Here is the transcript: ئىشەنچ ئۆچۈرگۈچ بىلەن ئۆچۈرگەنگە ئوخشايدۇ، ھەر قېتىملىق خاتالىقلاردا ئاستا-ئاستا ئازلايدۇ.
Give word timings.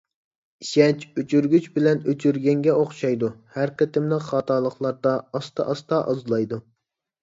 ئىشەنچ 0.63 1.03
ئۆچۈرگۈچ 1.21 1.67
بىلەن 1.75 2.01
ئۆچۈرگەنگە 2.07 2.75
ئوخشايدۇ، 2.81 3.31
ھەر 3.61 3.75
قېتىملىق 3.85 4.27
خاتالىقلاردا 4.33 5.17
ئاستا-ئاستا 5.39 6.05
ئازلايدۇ. 6.11 6.65